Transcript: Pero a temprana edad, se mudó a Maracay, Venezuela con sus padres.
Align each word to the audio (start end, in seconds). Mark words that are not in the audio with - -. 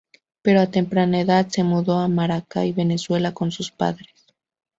Pero 0.41 0.61
a 0.61 0.71
temprana 0.71 1.19
edad, 1.19 1.47
se 1.49 1.63
mudó 1.63 1.99
a 1.99 2.07
Maracay, 2.07 2.71
Venezuela 2.73 3.35
con 3.35 3.51
sus 3.51 3.69
padres. 3.69 4.33